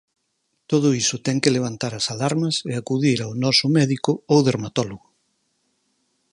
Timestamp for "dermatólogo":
4.49-5.07